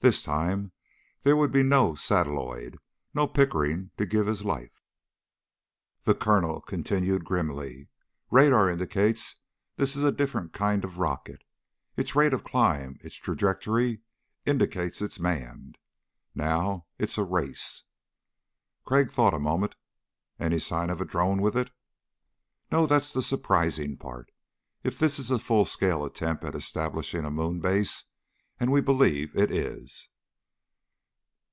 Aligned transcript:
This 0.00 0.22
time 0.22 0.70
there 1.22 1.36
would 1.36 1.50
be 1.50 1.64
no 1.64 1.96
satelloid, 1.96 2.78
no 3.12 3.26
Pickering 3.26 3.90
to 3.96 4.06
give 4.06 4.28
his 4.28 4.44
life. 4.44 4.84
The 6.04 6.14
Colonel 6.14 6.60
continued 6.60 7.24
grimly. 7.24 7.88
"Radar 8.30 8.70
indicates 8.70 9.36
this 9.76 9.96
is 9.96 10.04
a 10.04 10.12
different 10.12 10.52
kind 10.52 10.84
of 10.84 10.98
rocket. 10.98 11.42
Its 11.96 12.14
rate 12.14 12.32
of 12.32 12.44
climb... 12.44 12.98
its 13.00 13.16
trajectory... 13.16 14.02
indicates 14.44 15.02
it's 15.02 15.18
manned. 15.18 15.76
Now 16.36 16.86
it's 16.98 17.18
a 17.18 17.24
race." 17.24 17.82
Crag 18.84 19.10
thought 19.10 19.34
a 19.34 19.40
moment. 19.40 19.74
"Any 20.38 20.60
sign 20.60 20.88
of 20.90 21.00
a 21.00 21.04
drone 21.04 21.42
with 21.42 21.56
it?" 21.56 21.70
"No, 22.70 22.86
that's 22.86 23.12
the 23.12 23.22
surprising 23.22 23.96
part, 23.96 24.30
if 24.84 25.00
this 25.00 25.18
is 25.18 25.32
a 25.32 25.40
full 25.40 25.64
scale 25.64 26.04
attempt 26.04 26.44
at 26.44 26.54
establishing 26.54 27.24
a 27.24 27.30
moon 27.30 27.58
base. 27.58 28.04
And 28.58 28.72
we 28.72 28.80
believe 28.80 29.36
it 29.36 29.50
is." 29.52 30.08